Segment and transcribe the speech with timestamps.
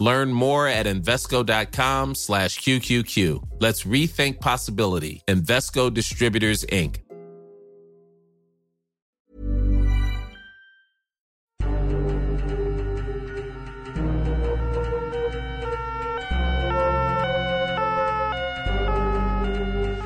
[0.00, 3.60] Learn more at Invesco.com slash QQQ.
[3.60, 5.22] Let's rethink possibility.
[5.28, 7.02] Invesco Distributors, Inc.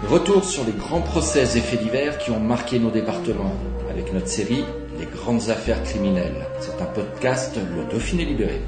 [0.08, 3.54] Retour sur les grands procès et faits divers qui ont marqué nos départements,
[3.90, 4.64] avec notre série
[4.98, 6.46] Les grandes affaires criminelles.
[6.60, 8.60] C'est un podcast Le Dauphiné Libéré.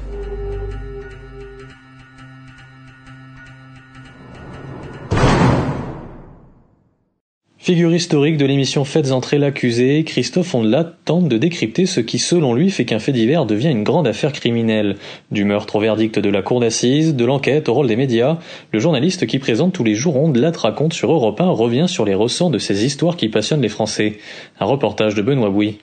[7.67, 12.53] Figure historique de l'émission Faites entrer l'accusé, Christophe Ondelat tente de décrypter ce qui, selon
[12.53, 14.95] lui, fait qu'un fait divers devient une grande affaire criminelle.
[15.31, 18.37] Du meurtre au verdict de la cour d'assises, de l'enquête au rôle des médias,
[18.71, 22.15] le journaliste qui présente tous les jours Ondelat raconte sur Europe 1 revient sur les
[22.15, 24.19] ressorts de ces histoires qui passionnent les Français.
[24.61, 25.77] Un reportage de Benoît Bouy.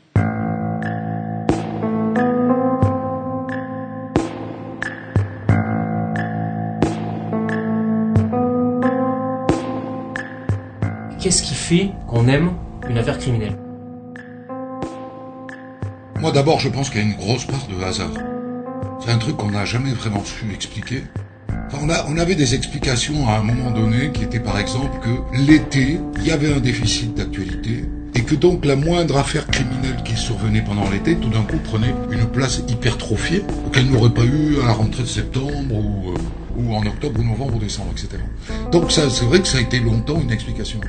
[12.08, 12.50] Qu'on aime
[12.90, 13.56] une affaire criminelle
[16.20, 18.10] Moi d'abord, je pense qu'il y a une grosse part de hasard.
[19.00, 21.04] C'est un truc qu'on n'a jamais vraiment su expliquer.
[21.80, 26.26] On, avait des explications à un moment donné qui étaient par exemple que l'été, il
[26.26, 30.88] y avait un déficit d'actualité et que donc la moindre affaire criminelle qui survenait pendant
[30.90, 33.42] l'été, tout d'un coup prenait une place hypertrophiée
[33.72, 37.56] qu'elle n'aurait pas eu à la rentrée de septembre ou, euh, en octobre ou novembre
[37.56, 38.22] ou décembre, etc.
[38.70, 40.80] Donc c'est vrai que ça a été longtemps une explication.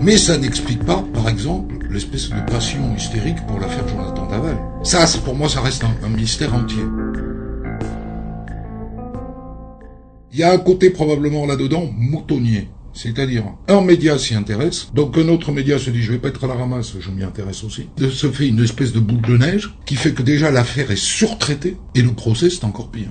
[0.00, 4.58] Mais ça n'explique pas, par exemple, l'espèce de passion hystérique pour l'affaire Jonathan Daval.
[4.82, 6.82] Ça, pour moi, ça reste un, mystère entier.
[10.32, 12.68] Il y a un côté probablement là-dedans moutonnier.
[12.92, 16.44] C'est-à-dire, un média s'y intéresse, donc un autre média se dit je vais pas être
[16.44, 17.88] à la ramasse, je m'y intéresse aussi.
[17.98, 20.96] De se fait une espèce de boule de neige qui fait que déjà l'affaire est
[20.98, 23.10] surtraitée et le procès c'est encore pire.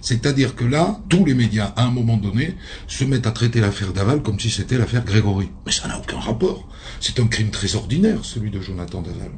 [0.00, 2.56] C'est-à-dire que là, tous les médias, à un moment donné,
[2.86, 5.50] se mettent à traiter l'affaire Daval comme si c'était l'affaire Grégory.
[5.66, 6.68] Mais ça n'a aucun rapport.
[7.00, 9.32] C'est un crime très ordinaire, celui de Jonathan Daval.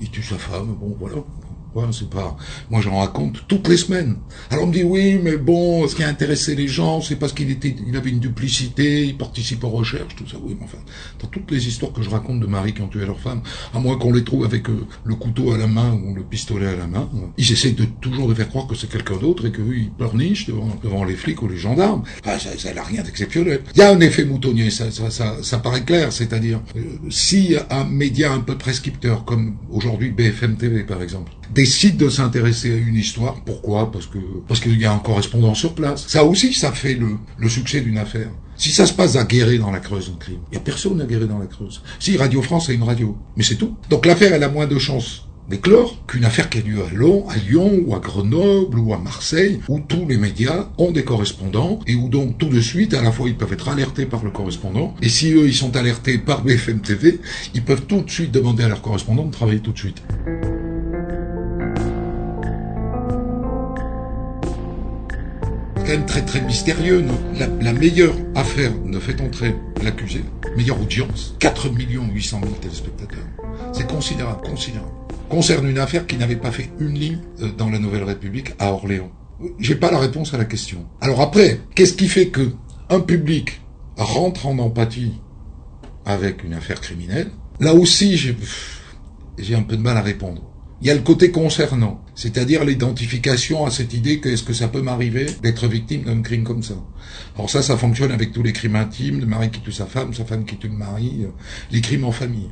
[0.00, 1.16] Il tue sa femme, bon voilà.
[1.74, 2.36] Ouais, c'est pas.
[2.70, 4.16] Moi, j'en raconte toutes les semaines.
[4.50, 7.32] Alors on me dit oui, mais bon, ce qui a intéressé les gens, c'est parce
[7.32, 10.36] qu'il était, il avait une duplicité, il participe aux recherches, tout ça.
[10.40, 10.78] Oui, mais enfin,
[11.20, 13.42] dans toutes les histoires que je raconte de maris qui ont tué leur femme,
[13.72, 16.66] à moins qu'on les trouve avec euh, le couteau à la main ou le pistolet
[16.66, 19.46] à la main, euh, ils essaient de toujours de faire croire que c'est quelqu'un d'autre
[19.46, 22.04] et qu'eux ils pleurnichent devant, devant les flics ou les gendarmes.
[22.24, 23.62] Ah, ça, ça n'a rien d'exceptionnel.
[23.74, 27.56] Il y a un effet moutonnier, ça, ça, ça, ça paraît clair, c'est-à-dire euh, si
[27.70, 31.32] un média un peu prescripteur comme aujourd'hui BFM TV par exemple
[31.64, 33.42] décide de s'intéresser à une histoire.
[33.42, 33.90] Pourquoi?
[33.90, 36.04] Parce que parce qu'il y a un correspondant sur place.
[36.06, 38.28] Ça aussi, ça fait le, le succès d'une affaire.
[38.56, 41.00] Si ça se passe à Guéret dans la Creuse, un crime, il y a personne
[41.00, 41.80] à Guéret dans la Creuse.
[41.98, 43.76] Si Radio France a une radio, mais c'est tout.
[43.88, 47.26] Donc l'affaire, elle a moins de chances d'éclore qu'une affaire qui a lieu à Lyon,
[47.30, 51.80] à Lyon ou à Grenoble ou à Marseille, où tous les médias ont des correspondants
[51.86, 54.30] et où donc tout de suite, à la fois, ils peuvent être alertés par le
[54.30, 57.20] correspondant et si eux, ils sont alertés par BFM TV,
[57.54, 60.02] ils peuvent tout de suite demander à leur correspondant de travailler tout de suite.
[65.84, 67.04] Quand même très très mystérieux.
[67.38, 70.24] La, la, meilleure affaire ne fait entrer l'accusé,
[70.56, 73.26] meilleure audience, 4 800 000 téléspectateurs.
[73.72, 74.90] C'est considérable, considérable.
[75.28, 77.18] Concerne une affaire qui n'avait pas fait une ligne
[77.58, 79.10] dans la Nouvelle République à Orléans.
[79.58, 80.86] J'ai pas la réponse à la question.
[81.00, 82.52] Alors après, qu'est-ce qui fait que
[82.88, 83.60] un public
[83.96, 85.12] rentre en empathie
[86.06, 87.30] avec une affaire criminelle?
[87.60, 90.53] Là aussi, j'ai un peu de mal à répondre.
[90.84, 94.68] Il y a le côté concernant, c'est-à-dire l'identification à cette idée que est-ce que ça
[94.68, 96.74] peut m'arriver d'être victime d'un crime comme ça.
[97.36, 100.12] Alors ça, ça fonctionne avec tous les crimes intimes, le mari qui tue sa femme,
[100.12, 101.24] sa femme qui tue le mari,
[101.70, 102.50] les crimes en famille.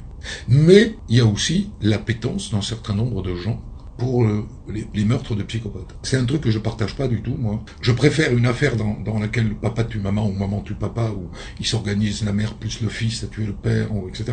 [0.49, 3.63] Mais il y a aussi l'appétence d'un certain nombre de gens
[3.99, 5.95] pour le, les, meurtres de psychopathes.
[6.03, 7.63] C'est un truc que je partage pas du tout, moi.
[7.83, 11.29] Je préfère une affaire dans, laquelle papa tue maman ou maman tue papa, où
[11.61, 14.33] il s'organise la mère plus le fils à tuer le père, ou etc.,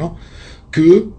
[0.71, 1.09] que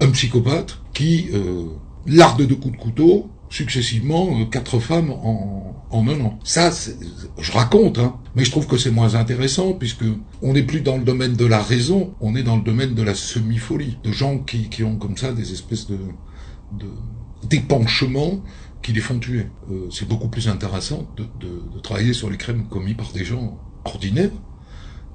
[0.00, 1.66] un psychopathe qui euh,
[2.06, 6.38] larde de coups de couteau successivement euh, quatre femmes en, en un an.
[6.44, 6.70] Ça,
[7.38, 10.04] je raconte, hein, mais je trouve que c'est moins intéressant puisque
[10.42, 13.02] on n'est plus dans le domaine de la raison, on est dans le domaine de
[13.02, 15.98] la semi-folie, de gens qui, qui ont comme ça des espèces de,
[16.72, 16.86] de
[17.48, 18.42] d'épanchements
[18.82, 19.46] qui les font tuer.
[19.70, 23.24] Euh, c'est beaucoup plus intéressant de, de, de travailler sur les crimes commis par des
[23.24, 24.30] gens ordinaires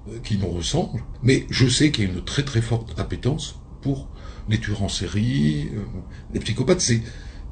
[0.07, 3.59] euh, qui nous ressemblent, mais je sais qu'il y a une très très forte appétence
[3.81, 4.09] pour
[4.49, 5.83] les tueurs en série, euh,
[6.33, 6.81] les psychopathes.
[6.81, 7.01] C'est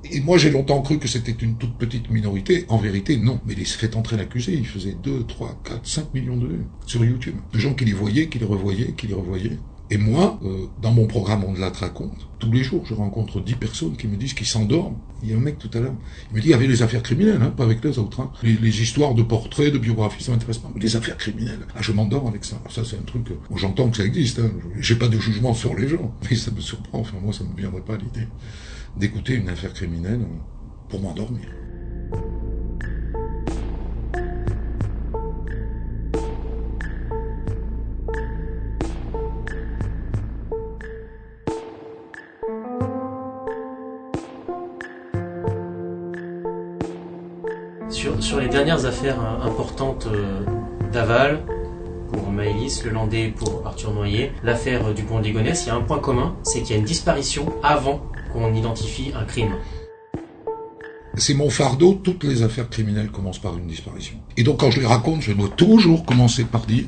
[0.04, 2.66] et moi, j'ai longtemps cru que c'était une toute petite minorité.
[2.70, 3.40] En vérité, non.
[3.46, 7.04] Mais les fait entrer l'accusé, il faisait 2, 3, 4, 5 millions de vues sur
[7.04, 7.36] YouTube.
[7.52, 9.58] De gens qui les voyaient, qui les revoyaient, qui les revoyaient.
[9.90, 13.56] Et moi, euh, dans mon programme On la raconte, tous les jours, je rencontre 10
[13.56, 14.98] personnes qui me disent qu'ils s'endorment.
[15.24, 15.96] Il y a un mec tout à l'heure,
[16.30, 18.20] il me dit, avait les affaires criminelles, hein, pas avec les autres.
[18.20, 18.32] Hein.
[18.44, 20.70] Les, histoires de portraits, de biographies, ça m'intéresse pas.
[20.76, 22.62] Mais les affaires criminelles, ah, je m'endors avec ça.
[22.70, 24.40] ça, c'est un truc, j'entends que ça existe.
[24.40, 24.52] Hein.
[24.80, 27.00] J'ai pas de jugement sur les gens, mais ça me surprend.
[27.00, 28.28] Enfin, moi, ça me viendrait pas l'idée
[28.98, 30.22] d'écouter une affaire criminelle
[30.90, 31.48] pour m'endormir.
[48.58, 50.42] Dernières affaires hein, importantes euh,
[50.92, 51.46] d'Aval,
[52.12, 55.82] pour Maëlys, le Landais pour Arthur Noyer, l'affaire du pont de il y a un
[55.82, 58.02] point commun, c'est qu'il y a une disparition avant
[58.34, 59.54] qu'on identifie un crime.
[61.18, 64.16] C'est mon fardeau, toutes les affaires criminelles commencent par une disparition.
[64.38, 66.86] Et donc quand je les raconte, je dois toujours commencer par dire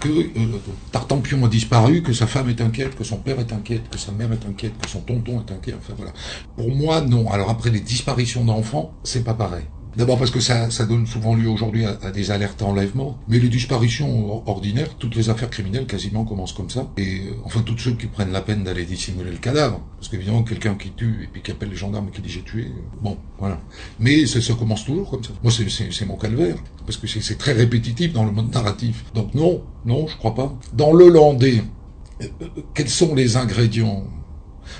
[0.00, 0.58] que euh,
[0.90, 4.12] Tartampion a disparu, que sa femme est inquiète, que son père est inquiète, que sa
[4.12, 6.14] mère est inquiète, que son tonton est inquiet, enfin voilà.
[6.56, 7.30] Pour moi, non.
[7.30, 9.64] Alors après les disparitions d'enfants, c'est pas pareil.
[9.96, 13.48] D'abord parce que ça, ça donne souvent lieu aujourd'hui à, des alertes enlèvement, mais les
[13.48, 16.90] disparitions ordinaires, toutes les affaires criminelles quasiment commencent comme ça.
[16.96, 20.42] Et euh, enfin, tous ceux qui prennent la peine d'aller dissimuler le cadavre, parce qu'évidemment,
[20.42, 22.80] quelqu'un qui tue et puis qui appelle les gendarmes et qui dit j'ai tué, euh,
[23.02, 23.60] bon, voilà.
[23.98, 25.32] Mais ça, ça commence toujours comme ça.
[25.42, 26.56] Moi, c'est mon calvaire,
[26.86, 29.04] parce que c'est très répétitif dans le mode narratif.
[29.14, 30.56] Donc non, non, je crois pas.
[30.72, 31.64] Dans le landais,
[32.22, 32.26] euh,
[32.74, 34.04] quels sont les ingrédients?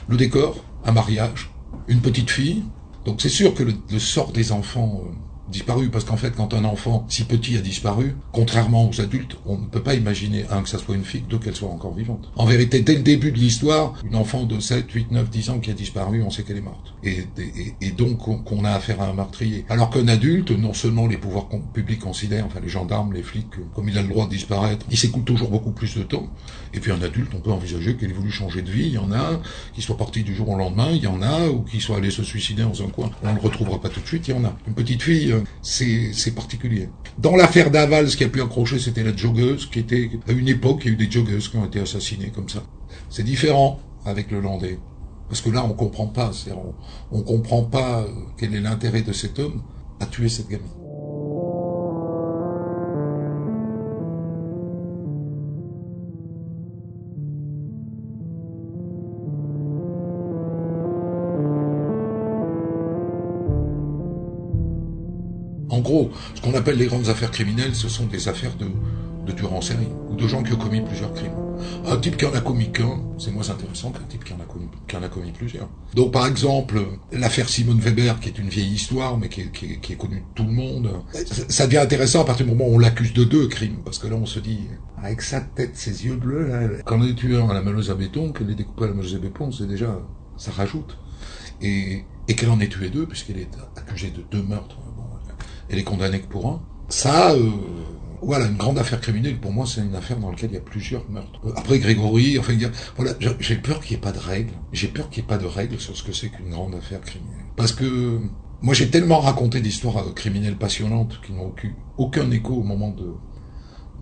[0.09, 1.51] Le décor, un mariage,
[1.89, 2.63] une petite fille,
[3.05, 5.13] donc c'est sûr que le, sort des enfants euh,
[5.51, 9.59] disparu, parce qu'en fait, quand un enfant si petit a disparu, contrairement aux adultes, on
[9.59, 12.31] ne peut pas imaginer, un, que ça soit une fille, deux, qu'elle soit encore vivante.
[12.37, 15.59] En vérité, dès le début de l'histoire, une enfant de 7, 8, 9, 10 ans
[15.59, 16.95] qui a disparu, on sait qu'elle est morte.
[17.03, 17.27] Et,
[17.81, 19.65] et, donc, qu'on a affaire à un meurtrier.
[19.69, 23.89] Alors qu'un adulte, non seulement les pouvoirs publics considèrent, enfin les gendarmes, les flics, comme
[23.89, 26.29] il a le droit de disparaître, il s'écoule toujours beaucoup plus de temps.
[26.73, 28.99] Et puis un adulte, on peut envisager qu'il ait voulu changer de vie, il y
[28.99, 29.41] en a,
[29.75, 32.11] qui soit parti du jour au lendemain, il y en a, ou qui soit allé
[32.11, 33.11] se suicider dans un coin.
[33.23, 34.57] On le retrouvera pas tout de suite, il y en a.
[34.67, 36.89] Une petite fille, c'est particulier.
[37.19, 40.49] Dans l'affaire d'Aval, ce qui a pu accrocher, c'était la joggeuse, qui était, à une
[40.49, 42.63] époque, il y a eu des joggeuses qui ont été assassinées comme ça.
[43.09, 44.79] C'est différent avec le Landais.
[45.29, 46.75] Parce que là, on comprend pas, on,
[47.19, 48.07] on comprend pas
[48.37, 49.63] quel est l'intérêt de cet homme
[50.01, 50.80] à tuer cette gamine.
[65.91, 68.67] Gros, ce qu'on appelle les grandes affaires criminelles, ce sont des affaires de,
[69.27, 71.35] de tueurs en série, ou de gens qui ont commis plusieurs crimes.
[71.87, 75.09] Un type qui en a commis qu'un, c'est moins intéressant qu'un type qui en, a
[75.09, 75.69] commis, plusieurs.
[75.95, 76.81] Donc par exemple,
[77.13, 80.53] l'affaire Simone Weber, qui est une vieille histoire, mais qui est, connue de tout le
[80.53, 80.91] monde,
[81.49, 84.07] ça devient intéressant à partir du moment où on l'accuse de deux crimes, parce que
[84.07, 84.61] là on se dit,
[85.03, 87.95] avec sa tête, ses yeux bleus, là, quand on est tueur à la meuleuse à
[87.95, 89.99] béton, qu'elle est découpée à la meuleuse à béton, c'est déjà,
[90.37, 90.97] ça rajoute.
[91.63, 94.79] Et, et qu'elle en ait tué deux, puisqu'elle est accusée de deux meurtres
[95.71, 96.61] elle est condamnée que pour un.
[96.89, 97.51] Ça, euh,
[98.23, 100.63] voilà, une grande affaire criminelle, pour moi, c'est une affaire dans laquelle il y a
[100.63, 101.41] plusieurs meurtres.
[101.47, 102.55] Euh, après Grégory, enfin,
[102.97, 104.53] voilà, j'ai peur qu'il n'y ait pas de règles.
[104.73, 107.01] J'ai peur qu'il n'y ait pas de règles sur ce que c'est qu'une grande affaire
[107.01, 107.47] criminelle.
[107.57, 108.21] Parce que
[108.63, 111.55] moi, j'ai tellement raconté d'histoires euh, criminelles passionnantes qui n'ont
[111.97, 113.15] aucun écho au moment de,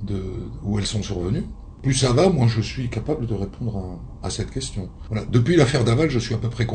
[0.03, 0.23] de,
[0.63, 1.45] où elles sont survenues.
[1.83, 4.89] Plus ça va, moi je suis capable de répondre à, cette question.
[5.11, 5.25] Voilà.
[5.27, 6.67] Depuis l'affaire d'Aval, je suis à peu près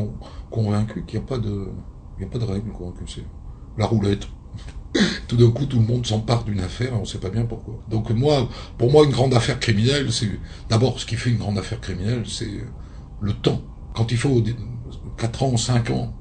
[0.50, 1.68] convaincu qu'il n'y a pas de,
[2.18, 3.26] il y a pas de règle, quoi, que c'est
[3.78, 4.30] la roulette
[5.28, 7.80] tout d'un coup, tout le monde s'empare d'une affaire on ne sait pas bien pourquoi.
[7.90, 10.30] Donc moi, pour moi, une grande affaire criminelle, c'est
[10.70, 12.64] d'abord ce qui fait une grande affaire criminelle, c'est
[13.22, 13.62] le temps.
[13.94, 14.44] Quand il faut
[15.18, 16.14] 4 ans, 5 ans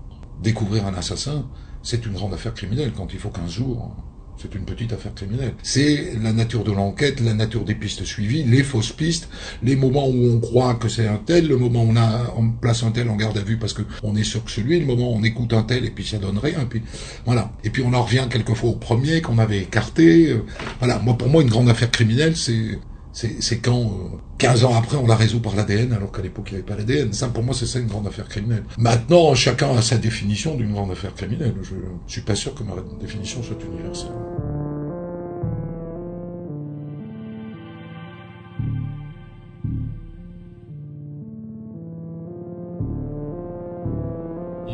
[0.42, 1.46] découvrir un assassin,
[1.82, 2.92] c'est une grande affaire criminelle.
[2.96, 3.96] Quand il faut 15 jours,
[4.42, 5.54] c'est une petite affaire criminelle.
[5.62, 9.28] C'est la nature de l'enquête, la nature des pistes suivies, les fausses pistes,
[9.62, 12.50] les moments où on croit que c'est un tel, le moment où on, a, on
[12.50, 14.86] place un tel en garde à vue parce qu'on est sûr que c'est lui, le
[14.86, 16.82] moment où on écoute un tel et puis ça donne rien, puis
[17.24, 17.52] voilà.
[17.62, 20.30] Et puis on en revient quelquefois au premier qu'on avait écarté.
[20.30, 20.44] Euh,
[20.80, 20.98] voilà.
[20.98, 22.78] Moi, pour moi, une grande affaire criminelle, c'est
[23.12, 26.54] c'est quand, 15 euh, ans après, on la résout par l'ADN, alors qu'à l'époque, il
[26.54, 27.12] n'y avait pas l'ADN.
[27.12, 28.64] Ça, pour moi, c'est ça une grande affaire criminelle.
[28.78, 31.54] Maintenant, chacun a sa définition d'une grande affaire criminelle.
[31.62, 34.12] Je suis pas sûr que ma définition soit universelle.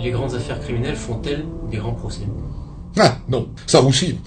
[0.00, 2.22] Les grandes affaires criminelles font-elles des grands procès?
[2.96, 3.48] Ah, non.
[3.66, 4.18] Ça aussi.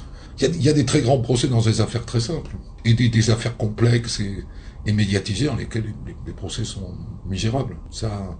[0.41, 2.51] Il y, a, des très grands procès dans des affaires très simples.
[2.85, 4.45] Et des, affaires complexes et,
[4.91, 5.93] médiatisées dans lesquelles
[6.25, 6.95] les, procès sont
[7.25, 7.77] misérables.
[7.89, 8.37] Ça,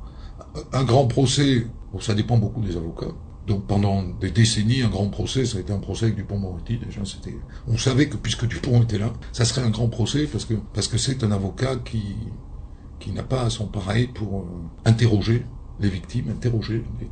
[0.74, 1.68] un grand procès,
[2.00, 3.14] ça dépend beaucoup des avocats.
[3.48, 6.78] Donc pendant des décennies, un grand procès, ça a été un procès avec Dupont-Moretti.
[6.78, 7.36] Déjà, c'était,
[7.68, 10.88] on savait que puisque Dupont était là, ça serait un grand procès parce que parce
[10.88, 12.16] que c'est un avocat qui
[13.00, 14.46] qui n'a pas son pareil pour euh,
[14.86, 15.44] interroger
[15.80, 17.10] les victimes, interroger les,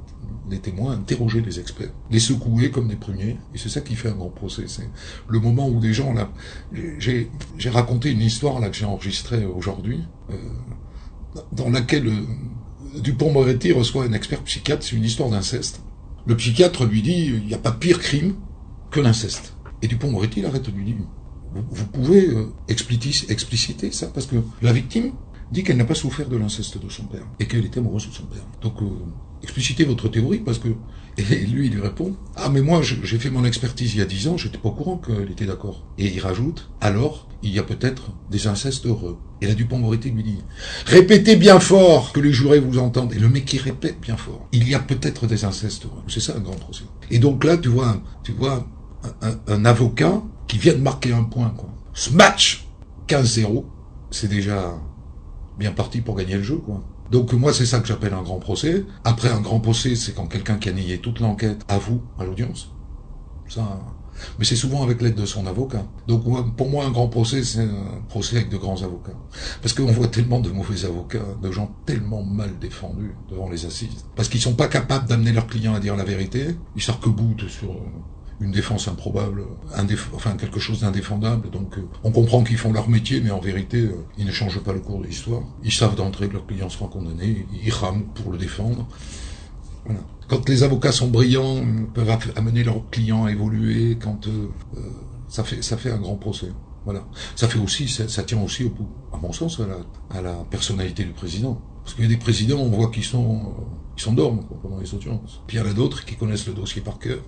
[0.57, 3.37] témoins, interroger les experts, les secouer comme des pruniers.
[3.53, 4.63] Et c'est ça qui fait un grand procès.
[4.67, 4.89] C'est
[5.27, 6.31] le moment où des gens là.
[6.97, 7.29] J'ai
[7.69, 10.01] raconté une histoire là que j'ai enregistrée aujourd'hui,
[10.31, 10.35] euh,
[11.51, 14.83] dans laquelle euh, Dupont-Moretti reçoit un expert psychiatre.
[14.83, 15.81] C'est une histoire d'inceste.
[16.25, 18.35] Le psychiatre lui dit il n'y a pas pire crime
[18.91, 19.53] que l'inceste.
[19.81, 20.95] Et Dupont-Moretti arrête de lui dire
[21.51, 25.13] vous, pouvez euh, expliciter ça parce que la victime
[25.51, 28.13] dit qu'elle n'a pas souffert de l'inceste de son père et qu'elle était amoureuse de
[28.13, 28.45] son père.
[28.61, 28.89] Donc, euh,
[29.43, 30.69] explicitez votre théorie parce que
[31.17, 34.05] et lui il lui répond ah mais moi j'ai fait mon expertise il y a
[34.05, 35.85] dix ans, j'étais pas au courant qu'elle était d'accord.
[35.97, 39.17] Et il rajoute alors il y a peut-être des incestes heureux.
[39.41, 40.39] Et là Dupont-Moretti lui dit
[40.85, 43.13] répétez bien fort que les jurés vous entendent.
[43.13, 46.03] Et le mec qui répète bien fort il y a peut-être des incestes heureux.
[46.07, 46.83] C'est ça un grand procès.
[47.11, 48.67] Et donc là tu vois tu vois
[49.21, 51.69] un, un avocat qui vient de marquer un point quoi.
[51.93, 52.67] Ce match
[53.07, 53.63] 15-0
[54.11, 54.75] c'est déjà
[55.57, 56.81] bien parti pour gagner le jeu, quoi.
[57.11, 58.85] Donc moi, c'est ça que j'appelle un grand procès.
[59.03, 62.69] Après, un grand procès, c'est quand quelqu'un qui a nié toute l'enquête avoue à l'audience.
[63.47, 63.81] Ça,
[64.37, 65.85] mais c'est souvent avec l'aide de son avocat.
[66.07, 66.23] Donc
[66.55, 69.17] pour moi, un grand procès, c'est un procès avec de grands avocats.
[69.61, 74.05] Parce qu'on voit tellement de mauvais avocats, de gens tellement mal défendus devant les assises.
[74.15, 76.55] Parce qu'ils sont pas capables d'amener leurs clients à dire la vérité.
[76.75, 77.75] Ils s'arc-boutent sur
[78.41, 79.43] une défense improbable,
[80.13, 81.49] enfin quelque chose d'indéfendable.
[81.49, 84.61] Donc euh, on comprend qu'ils font leur métier, mais en vérité, euh, ils ne changent
[84.61, 85.43] pas le cours de l'histoire.
[85.63, 88.87] Ils savent d'entrée que leurs clients seront condamnés, ils rament pour le défendre.
[89.85, 90.01] Voilà.
[90.29, 94.47] Quand les avocats sont brillants, peuvent amener leurs clients à évoluer, quand euh,
[95.27, 96.51] ça fait ça fait un grand procès.
[96.85, 97.05] Voilà.
[97.35, 100.33] Ça fait aussi, ça, tient aussi au bout, à mon sens, à la, à la
[100.49, 101.61] personnalité du président.
[101.83, 103.53] Parce qu'il y a des présidents, on voit qu'ils sont
[103.99, 105.41] ils s'endorment pendant les audiences.
[105.45, 107.19] Puis il y en a d'autres qui connaissent le dossier par cœur,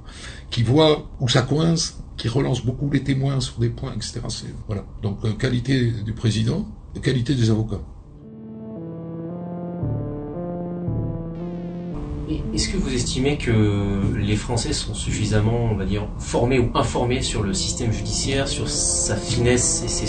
[0.50, 4.22] qui voient où ça coince, qui relancent beaucoup les témoins sur des points, etc.
[4.68, 4.86] Voilà.
[5.02, 6.66] Donc euh, qualité du président,
[7.02, 7.82] qualité des avocats.
[12.54, 17.22] Est-ce que vous estimez que les Français sont suffisamment, on va dire, formés ou informés
[17.22, 20.08] sur le système judiciaire, sur sa finesse et ses,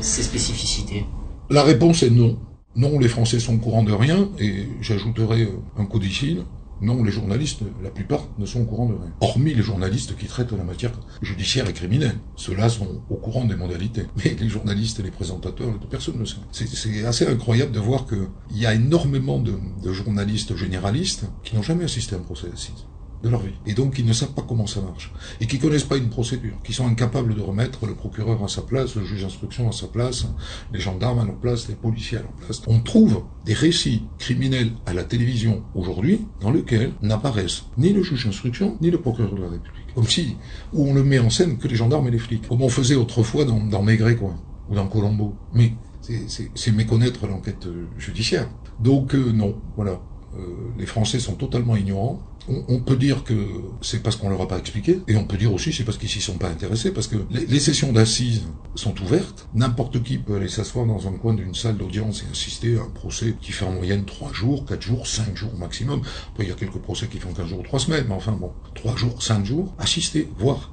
[0.00, 1.06] ses spécificités?
[1.48, 2.36] La réponse est non.
[2.80, 5.46] Non, les Français sont au courant de rien, et j'ajouterai
[5.76, 6.44] un codicile.
[6.80, 9.12] Non, les journalistes, la plupart, ne sont au courant de rien.
[9.20, 12.18] Hormis les journalistes qui traitent la matière judiciaire et criminelle.
[12.36, 14.06] Ceux-là sont au courant des modalités.
[14.24, 16.36] Mais les journalistes et les présentateurs, personne ne sait.
[16.52, 21.62] C'est assez incroyable de voir qu'il y a énormément de, de journalistes généralistes qui n'ont
[21.62, 22.86] jamais assisté à un procès d'assises
[23.22, 23.52] de leur vie.
[23.66, 25.12] Et donc, ils ne savent pas comment ça marche.
[25.40, 28.62] Et qui connaissent pas une procédure, qui sont incapables de remettre le procureur à sa
[28.62, 30.26] place, le juge d'instruction à sa place,
[30.72, 32.62] les gendarmes à leur place, les policiers à leur place.
[32.66, 38.24] On trouve des récits criminels à la télévision aujourd'hui dans lesquels n'apparaissent ni le juge
[38.24, 39.94] d'instruction, ni le procureur de la République.
[39.94, 40.36] Comme si,
[40.72, 42.48] où on ne met en scène que les gendarmes et les flics.
[42.48, 44.34] Comme on faisait autrefois dans, dans Maigret, quoi.
[44.68, 45.34] Ou dans Colombo.
[45.52, 47.66] Mais c'est méconnaître l'enquête
[47.98, 48.48] judiciaire.
[48.80, 50.00] Donc, euh, non, voilà.
[50.38, 50.42] Euh,
[50.78, 52.22] les Français sont totalement ignorants.
[52.68, 53.34] On, peut dire que
[53.80, 56.08] c'est parce qu'on leur a pas expliqué, et on peut dire aussi c'est parce qu'ils
[56.08, 58.42] s'y sont pas intéressés, parce que les, sessions d'assises
[58.74, 62.76] sont ouvertes, n'importe qui peut aller s'asseoir dans un coin d'une salle d'audience et assister
[62.76, 66.00] à un procès qui fait en moyenne trois jours, quatre jours, cinq jours maximum.
[66.32, 68.50] Après il y a quelques procès qui font 15 jours, trois semaines, mais enfin bon,
[68.74, 70.72] trois jours, cinq jours, assister, voir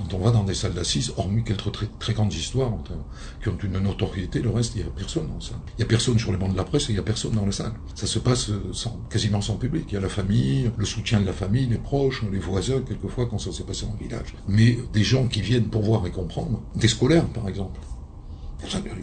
[0.00, 2.72] quand on va dans des salles d'assises, hormis quelques très, grandes histoires
[3.42, 5.58] qui ont une notoriété, le reste, il n'y a personne dans la salle.
[5.78, 7.32] Il n'y a personne sur les bancs de la presse et il n'y a personne
[7.32, 7.72] dans la salle.
[7.94, 8.72] Ça se passe euh,
[9.08, 9.86] quasiment sans public.
[9.88, 13.26] Il y a la famille, le soutien de la famille, les proches, les voisins, quelquefois
[13.26, 14.34] quand ça s'est passé en village.
[14.48, 17.80] Mais des gens qui viennent pour voir et comprendre, des scolaires par exemple,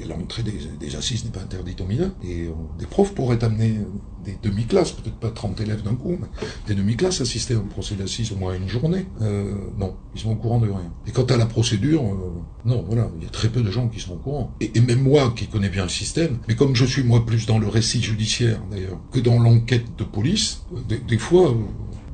[0.07, 2.11] L'entrée des, des, assises n'est pas interdite aux mineurs.
[2.23, 3.79] Et euh, des profs pourraient amener
[4.27, 6.27] des demi-classes, peut-être pas 30 élèves d'un coup, mais
[6.67, 9.05] des demi-classes assister à un procès d'assises au moins une journée.
[9.21, 10.91] Euh, non, ils sont au courant de rien.
[11.07, 13.87] Et quant à la procédure, euh, non, voilà, il y a très peu de gens
[13.87, 14.53] qui sont au courant.
[14.59, 17.59] Et, même moi, qui connais bien le système, mais comme je suis moi plus dans
[17.59, 21.55] le récit judiciaire d'ailleurs que dans l'enquête de police, des, des fois...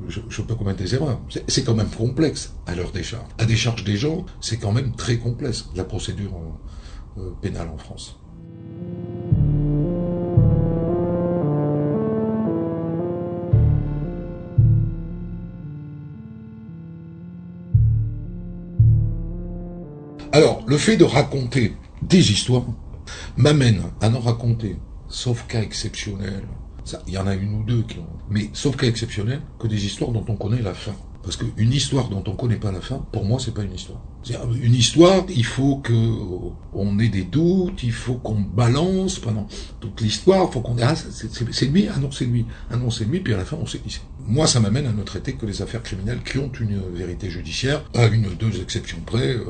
[0.06, 1.18] Je, je, peux commettre des erreurs.
[1.48, 3.26] C'est quand même complexe à leur décharge.
[3.38, 6.73] À décharge des gens, c'est quand même très complexe, la procédure euh,
[7.40, 8.18] pénale en France.
[20.34, 22.64] Alors, le fait de raconter des histoires
[23.36, 24.76] m'amène à en raconter,
[25.08, 26.42] sauf cas exceptionnel,
[27.06, 29.86] il y en a une ou deux qui ont, mais sauf cas exceptionnel, que des
[29.86, 30.94] histoires dont on connaît la fin.
[31.24, 34.00] Parce qu'une histoire dont on connaît pas la fin, pour moi, c'est pas une histoire.
[34.60, 35.92] Une histoire, il faut que
[36.72, 39.46] on ait des doutes, il faut qu'on balance pendant
[39.80, 43.04] toute l'histoire, faut qu'on ait, ah, c'est lui, ah non, c'est lui, ah non, c'est
[43.04, 44.02] lui, puis à la fin, on sait qui c'est.
[44.26, 47.84] Moi, ça m'amène à ne traiter que les affaires criminelles qui ont une vérité judiciaire,
[47.94, 49.34] à une ou deux exceptions près.
[49.34, 49.44] Euh,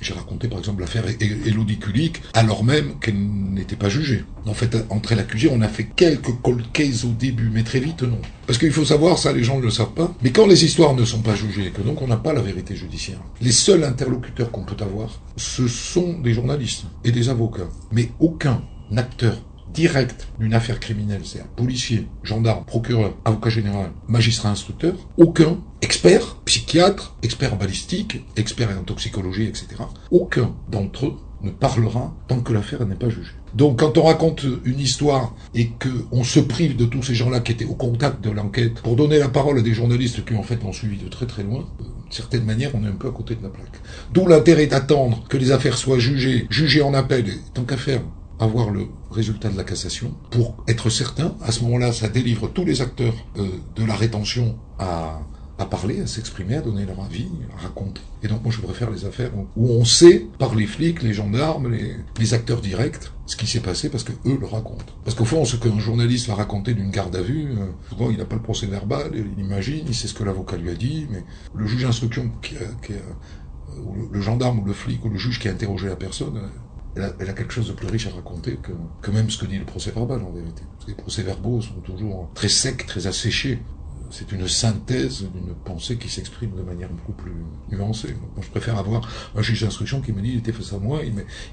[0.00, 4.24] j'ai raconté par exemple l'affaire Elodie Kulik, alors même qu'elle n'était pas jugée.
[4.46, 6.64] En fait, entre l'accusé, on a fait quelques cold
[7.04, 8.20] au début, mais très vite non.
[8.46, 10.94] Parce qu'il faut savoir, ça les gens ne le savent pas, mais quand les histoires
[10.94, 14.50] ne sont pas jugées, que donc on n'a pas la vérité judiciaire, les seuls interlocuteurs
[14.50, 17.68] qu'on peut avoir, ce sont des journalistes et des avocats.
[17.92, 18.62] Mais aucun
[18.96, 19.36] acteur
[19.72, 27.16] direct d'une affaire criminelle, c'est-à-dire policier, gendarme, procureur, avocat général, magistrat instructeur, aucun expert, psychiatre,
[27.22, 29.66] expert en balistique, expert en toxicologie, etc.,
[30.10, 33.32] aucun d'entre eux ne parlera tant que l'affaire n'est pas jugée.
[33.54, 37.52] Donc quand on raconte une histoire et qu'on se prive de tous ces gens-là qui
[37.52, 40.62] étaient au contact de l'enquête pour donner la parole à des journalistes qui en fait
[40.62, 43.34] l'ont suivi de très très loin, d'une certaine manière on est un peu à côté
[43.34, 43.80] de la plaque.
[44.12, 48.02] D'où l'intérêt d'attendre que les affaires soient jugées, jugées en appel, et tant qu'à faire,
[48.40, 51.34] avoir le résultat de la cassation pour être certain.
[51.42, 55.20] À ce moment-là, ça délivre tous les acteurs euh, de la rétention à,
[55.58, 57.28] à parler, à s'exprimer, à donner leur avis,
[57.58, 58.00] à raconter.
[58.22, 61.70] Et donc moi je préfère les affaires où on sait par les flics, les gendarmes,
[61.70, 64.92] les, les acteurs directs ce qui s'est passé parce que eux le racontent.
[65.04, 68.16] Parce qu'au fond, ce qu'un journaliste va raconter d'une garde à vue, euh, souvent il
[68.16, 71.06] n'a pas le procès verbal, il imagine, il sait ce que l'avocat lui a dit,
[71.10, 71.22] mais
[71.54, 72.54] le juge d'instruction, qui,
[72.84, 72.94] qui
[74.12, 76.40] le gendarme ou le flic ou le juge qui a interrogé la personne,
[76.96, 79.58] elle a, quelque chose de plus riche à raconter que, que même ce que dit
[79.58, 80.62] le procès verbal en vérité.
[80.86, 83.62] les procès verbaux sont toujours très secs, très asséchés
[84.10, 87.32] c'est une synthèse d'une pensée qui s'exprime de manière beaucoup plus
[87.70, 88.14] nuancée.
[88.34, 91.00] Moi, je préfère avoir un juge d'instruction qui me dit, il était face à moi,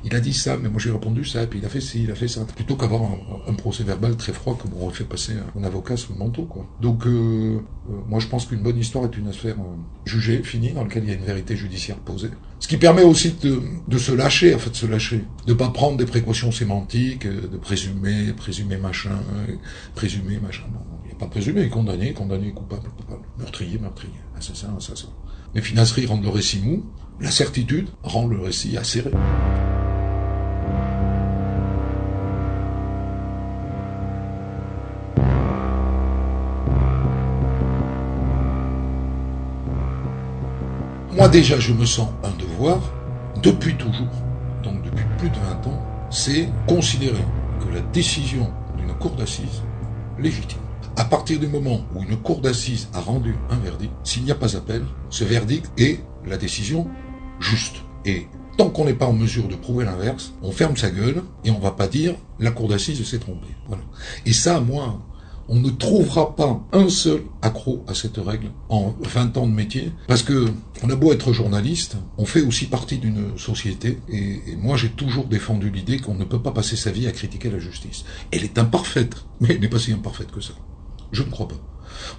[0.03, 2.11] il, a dit ça, mais moi j'ai répondu ça, puis il a fait ci, il
[2.11, 2.45] a fait ça.
[2.55, 3.03] Plutôt qu'avoir
[3.47, 6.47] un, procès verbal très froid comme on fait passer un, avocat sous le manteau.
[6.81, 7.59] Donc, euh,
[7.89, 11.03] euh, moi je pense qu'une bonne histoire est une affaire euh, jugée, finie, dans laquelle
[11.03, 12.29] il y a une vérité judiciaire posée.
[12.59, 15.23] Ce qui permet aussi de, de se lâcher, en fait, de se lâcher.
[15.45, 19.19] De pas prendre des précautions sémantiques, de présumer, présumer machin,
[19.93, 20.63] présumer machin
[21.17, 25.09] pas présumé, condamné, condamné, coupable, coupable, meurtrier, meurtrier, assassin, assassin.
[25.55, 26.85] Les financeries rendent le récit mou,
[27.19, 29.11] la certitude rend le récit acéré.
[41.13, 42.79] Moi déjà, je me sens un devoir,
[43.41, 44.07] depuis toujours,
[44.63, 47.25] donc depuis plus de 20 ans, c'est considérer
[47.59, 49.63] que la décision d'une cour d'assises
[50.19, 50.66] légitime
[50.97, 54.35] à partir du moment où une cour d'assises a rendu un verdict, s'il n'y a
[54.35, 56.87] pas appel, ce verdict est la décision
[57.39, 57.75] juste.
[58.03, 61.51] Et tant qu'on n'est pas en mesure de prouver l'inverse, on ferme sa gueule et
[61.51, 63.55] on va pas dire la cour d'assises s'est trompée.
[64.25, 64.99] Et ça, moi,
[65.47, 69.91] on ne trouvera pas un seul accro à cette règle en 20 ans de métier,
[70.07, 70.47] parce que
[70.83, 74.89] on a beau être journaliste, on fait aussi partie d'une société, et, et moi j'ai
[74.89, 78.03] toujours défendu l'idée qu'on ne peut pas passer sa vie à critiquer la justice.
[78.31, 80.53] Elle est imparfaite, mais elle n'est pas si imparfaite que ça.
[81.11, 81.55] Je ne crois pas.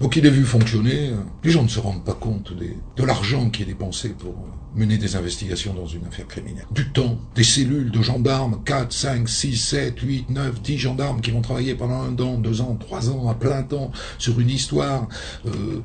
[0.00, 1.10] Moi qui l'ai vu fonctionner,
[1.44, 4.34] les gens ne se rendent pas compte de l'argent qui est dépensé pour
[4.74, 6.66] mener des investigations dans une affaire criminelle.
[6.70, 11.30] Du temps, des cellules de gendarmes, 4, 5, 6, 7, 8, 9, 10 gendarmes qui
[11.30, 15.08] vont travailler pendant un an, deux ans, trois ans, à plein temps sur une histoire,
[15.46, 15.82] euh,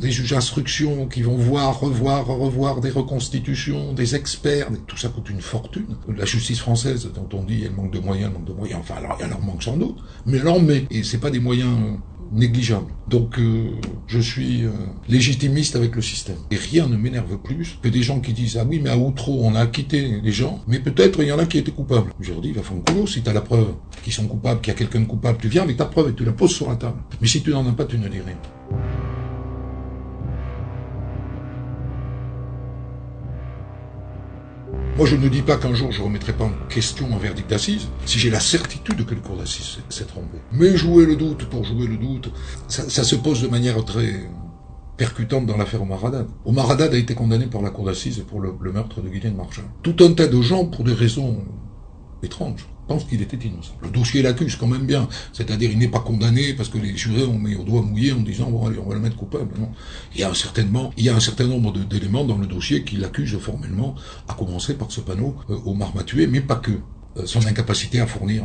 [0.00, 5.30] des juges d'instruction qui vont voir, revoir, revoir des reconstitutions, des experts, tout ça coûte
[5.30, 5.96] une fortune.
[6.08, 8.94] La justice française, dont on dit elle manque de moyens, elle manque de moyens, enfin
[9.20, 11.98] elle en manque sans doute, mais elle en met, et c'est pas des moyens
[12.32, 12.86] négligeable.
[13.08, 13.70] Donc euh,
[14.06, 14.70] je suis euh,
[15.08, 16.36] légitimiste avec le système.
[16.50, 19.40] Et rien ne m'énerve plus que des gens qui disent ah oui mais à Outreau
[19.42, 22.12] on a acquitté les gens, mais peut-être il y en a qui étaient coupables.
[22.20, 24.60] Je leur dis va faire un coup si tu as la preuve qu'ils sont coupables,
[24.60, 26.52] qu'il y a quelqu'un de coupable, tu viens avec ta preuve et tu la poses
[26.52, 26.98] sur la table.
[27.20, 28.36] Mais si tu n'en as pas, tu ne dis rien.
[34.96, 37.88] Moi, je ne dis pas qu'un jour je remettrai pas en question un verdict d'assises,
[38.06, 40.38] si j'ai la certitude que le cours d'assises s'est trompé.
[40.52, 42.30] Mais jouer le doute pour jouer le doute,
[42.68, 44.30] ça, se pose de manière très
[44.96, 46.28] percutante dans l'affaire Omar Haddad.
[46.44, 49.62] Omar Haddad a été condamné par la cour d'assises pour le, meurtre de Guylaine Marchand.
[49.82, 51.38] Tout un tas de gens, pour des raisons
[52.22, 53.74] étranges, pense qu'il était innocent.
[53.82, 57.24] Le dossier l'accuse quand même bien, c'est-à-dire il n'est pas condamné parce que les jurés
[57.24, 59.58] ont mis au doigt mouillé en disant bon allez on va le mettre coupable.
[59.58, 59.70] Non.
[60.14, 62.96] Il y a certainement, il y a un certain nombre d'éléments dans le dossier qui
[62.96, 63.94] l'accusent formellement,
[64.28, 66.72] à commencer par ce panneau euh, au Matué, mais pas que.
[67.16, 68.44] Euh, son incapacité à fournir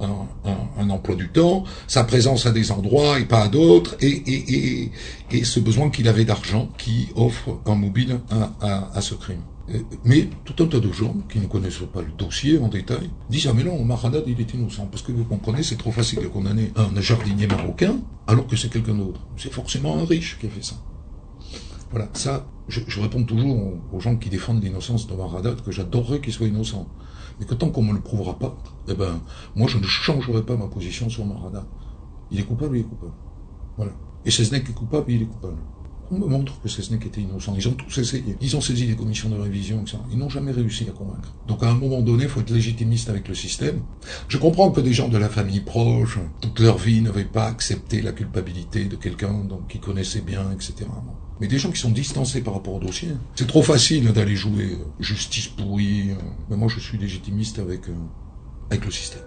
[0.00, 4.90] un, emploi du temps, sa présence à des endroits et pas à d'autres, et,
[5.30, 8.20] et, ce besoin qu'il avait d'argent qui offre un mobile
[8.62, 9.42] à ce crime.
[9.72, 13.10] Euh, mais tout un tas de gens qui ne connaissent pas le dossier en détail
[13.28, 14.86] disent Ah mais non, Maradad il est innocent.
[14.86, 18.70] Parce que vous comprenez, c'est trop facile de condamner un jardinier marocain alors que c'est
[18.70, 19.20] quelqu'un d'autre.
[19.36, 20.76] C'est forcément un riche qui a fait ça.
[21.90, 26.32] Voilà, ça, je, réponds toujours aux gens qui défendent l'innocence de Maradat que j'adorerais qu'il
[26.32, 26.86] soit innocent.
[27.38, 28.56] Mais que tant qu'on me le prouvera pas,
[28.86, 29.20] eh ben,
[29.56, 31.66] moi je ne changerai pas ma position sur Maradat.
[32.30, 33.14] Il est coupable, il est coupable.
[33.76, 33.92] Voilà.
[34.24, 35.56] Et Cesnec est coupable, il est coupable.
[36.10, 37.54] On me montre que Cesnec était innocent.
[37.56, 38.36] Ils ont tous essayé.
[38.40, 39.98] Ils ont saisi des commissions de révision, etc.
[40.10, 41.34] Ils n'ont jamais réussi à convaincre.
[41.46, 43.82] Donc à un moment donné, il faut être légitimiste avec le système.
[44.28, 48.02] Je comprends que des gens de la famille proche, toute leur vie, n'avaient pas accepté
[48.02, 50.86] la culpabilité de quelqu'un donc qui connaissait bien, etc.
[51.40, 53.08] Mais des gens qui sont distancés par rapport au dossier.
[53.34, 56.10] C'est trop facile d'aller jouer euh, justice pourrie.
[56.10, 56.14] Euh.
[56.50, 57.94] Mais moi, je suis légitimiste avec, euh,
[58.70, 59.22] avec le système.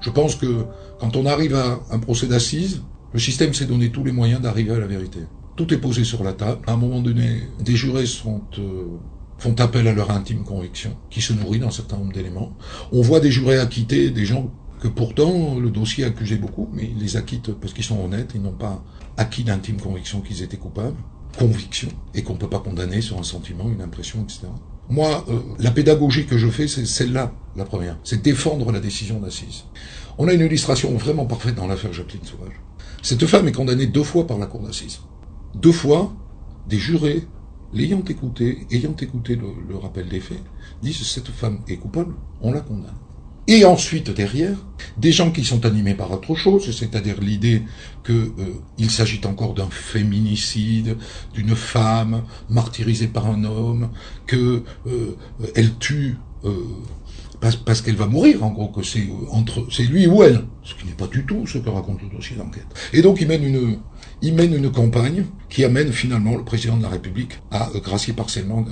[0.00, 0.64] Je pense que
[0.98, 2.82] quand on arrive à un procès d'assises,
[3.12, 5.20] le système s'est donné tous les moyens d'arriver à la vérité.
[5.56, 6.60] Tout est posé sur la table.
[6.66, 8.84] À un moment donné, des jurés euh,
[9.38, 12.56] font appel à leur intime conviction, qui se nourrit d'un certain nombre d'éléments.
[12.92, 17.02] On voit des jurés acquittés, des gens que pourtant le dossier accusait beaucoup, mais ils
[17.02, 18.82] les acquittent parce qu'ils sont honnêtes, ils n'ont pas
[19.16, 20.96] acquis d'intime conviction qu'ils étaient coupables,
[21.38, 24.48] conviction, et qu'on ne peut pas condamner sur un sentiment, une impression, etc.
[24.90, 27.96] Moi, euh, la pédagogie que je fais, c'est celle-là, la première.
[28.02, 29.64] C'est défendre la décision d'assises.
[30.18, 32.60] On a une illustration vraiment parfaite dans l'affaire Jacqueline Sauvage.
[33.00, 34.98] Cette femme est condamnée deux fois par la cour d'assises.
[35.54, 36.12] Deux fois,
[36.66, 37.22] des jurés,
[37.72, 40.42] l'ayant écouté, ayant écouté le, le rappel des faits,
[40.82, 42.98] disent cette femme est coupable, on la condamne.
[43.50, 44.56] Et ensuite, derrière,
[44.96, 47.62] des gens qui sont animés par autre chose, c'est-à-dire l'idée
[48.06, 50.96] qu'il euh, s'agit encore d'un féminicide,
[51.34, 53.90] d'une femme martyrisée par un homme,
[54.28, 55.16] que euh,
[55.56, 56.64] elle tue euh,
[57.40, 60.86] parce, qu'elle va mourir, en gros, que c'est entre c'est lui ou elle, ce qui
[60.86, 62.68] n'est pas du tout ce que raconte le dossier d'enquête.
[62.92, 63.78] Et donc il mène une
[64.22, 68.64] il mène une campagne qui amène finalement le président de la République à gracier partiellement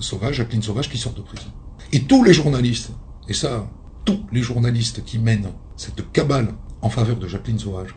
[0.00, 1.50] Sauvage, Jacqueline Sauvage, qui sort de prison.
[1.92, 2.90] Et tous les journalistes
[3.28, 3.70] et ça,
[4.04, 7.94] tous les journalistes qui mènent cette cabale en faveur de Jacqueline Sauvage,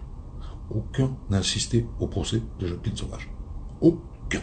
[0.70, 3.30] aucun n'a assisté au procès de Jacqueline Sauvage.
[3.80, 4.41] Aucun.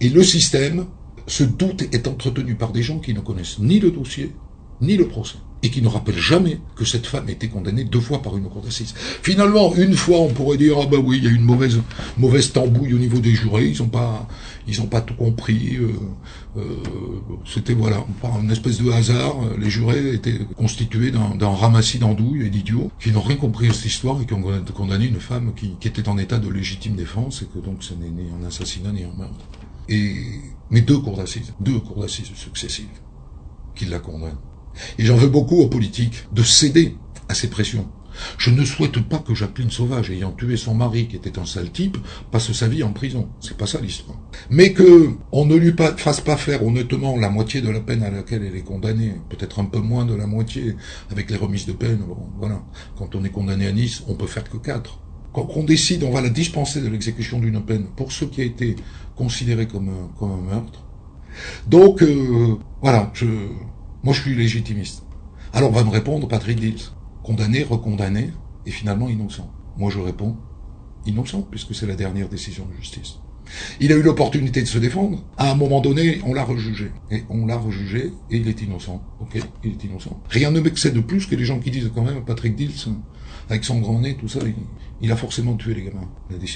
[0.00, 0.86] Et le système,
[1.26, 4.34] ce doute est entretenu par des gens qui ne connaissent ni le dossier,
[4.80, 8.00] ni le procès et qui ne rappelle jamais que cette femme a été condamnée deux
[8.00, 8.92] fois par une cour d'assises.
[9.22, 11.80] Finalement, une fois, on pourrait dire ah bah oui, il y a une mauvaise
[12.18, 14.28] mauvaise tambouille au niveau des jurés, ils ont pas
[14.66, 15.76] ils ont pas tout compris.
[15.76, 15.92] Euh,
[16.56, 16.62] euh,
[17.46, 22.50] C'était voilà par une espèce de hasard, les jurés étaient constitués d'un ramassis d'andouilles et
[22.50, 24.42] d'idiots qui n'ont rien compris à cette histoire et qui ont
[24.74, 27.94] condamné une femme qui, qui était en état de légitime défense et que donc ce
[27.94, 29.46] n'est ni un assassinat ni un meurtre.
[29.88, 30.14] Et
[30.70, 32.86] mais deux cours d'assises, deux cours d'assises successives
[33.74, 34.38] qui la condamnent.
[34.98, 36.96] Et j'en veux beaucoup aux politiques de céder
[37.28, 37.88] à ces pressions.
[38.38, 41.70] Je ne souhaite pas que Jacqueline Sauvage, ayant tué son mari, qui était un sale
[41.70, 41.96] type,
[42.30, 43.28] passe sa vie en prison.
[43.40, 44.18] C'est pas ça l'histoire.
[44.50, 48.10] Mais que on ne lui fasse pas faire honnêtement la moitié de la peine à
[48.10, 50.76] laquelle elle est condamnée, peut-être un peu moins de la moitié,
[51.10, 52.00] avec les remises de peine.
[52.38, 52.62] Voilà.
[52.96, 55.00] Quand on est condamné à Nice, on peut faire que quatre.
[55.32, 58.44] Quand on décide, on va la dispenser de l'exécution d'une peine pour ce qui a
[58.44, 58.76] été
[59.16, 60.84] considéré comme un, meurtre.
[61.66, 63.26] Donc, euh, voilà, je,
[64.04, 65.02] moi, je suis légitimiste.
[65.52, 66.82] Alors va me répondre Patrick Dills,
[67.24, 68.30] condamné, recondamné,
[68.66, 69.50] et finalement innocent.
[69.76, 70.36] Moi, je réponds
[71.06, 73.18] innocent, puisque c'est la dernière décision de justice.
[73.80, 75.22] Il a eu l'opportunité de se défendre.
[75.36, 76.90] À un moment donné, on l'a rejugé.
[77.10, 79.02] Et on l'a rejugé, et il est innocent.
[79.20, 80.20] Ok, il est innocent.
[80.30, 82.94] Rien ne m'excède plus que les gens qui disent quand même, Patrick Dills,
[83.50, 84.40] avec son grand nez, tout ça,
[85.02, 86.08] il, a forcément tué les gamins.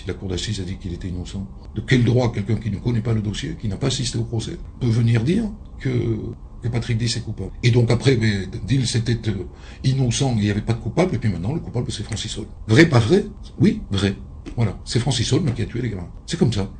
[0.07, 1.47] La cour d'assises a dit qu'il était innocent.
[1.75, 4.25] De quel droit quelqu'un qui ne connaît pas le dossier, qui n'a pas assisté au
[4.25, 5.45] procès, peut venir dire
[5.81, 6.19] que
[6.63, 7.51] que Patrick Dill est coupable.
[7.63, 9.45] Et donc après, Dill c'était euh,
[9.85, 12.49] innocent, il n'y avait pas de coupable, et puis maintenant le coupable c'est Francis Holm.
[12.67, 13.25] Vrai, pas vrai?
[13.61, 14.15] Oui, vrai.
[14.57, 16.09] Voilà, c'est Francis Holm qui a tué les gamins.
[16.27, 16.71] C'est comme ça.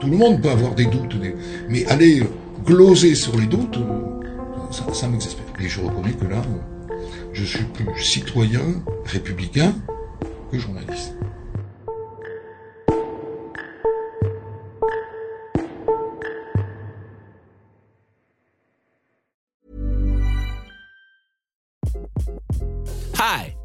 [0.00, 1.16] Tout le monde peut avoir des doutes,
[1.68, 2.22] mais aller
[2.64, 5.46] gloser sur les doutes, euh, ça m'exaspère.
[5.60, 6.42] Et je reconnais que là,
[7.32, 9.74] je suis plus citoyen, républicain
[10.50, 11.14] que journaliste.